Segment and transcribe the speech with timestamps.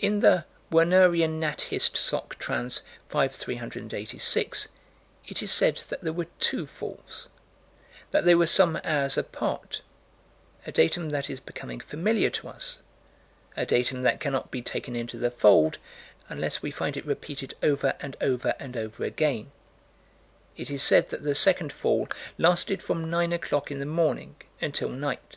[0.00, 1.60] In the Wernerian Nat.
[1.70, 1.96] Hist.
[1.96, 2.36] Soc.
[2.40, 4.66] Trans., 5 386,
[5.28, 7.28] it is said that there were two falls
[8.10, 9.80] that they were some hours apart
[10.66, 12.78] a datum that is becoming familiar to us
[13.56, 15.78] a datum that cannot be taken into the fold,
[16.28, 19.52] unless we find it repeated over and over and over again.
[20.56, 22.08] It is said that the second fall
[22.38, 25.36] lasted from nine o'clock in the morning until night.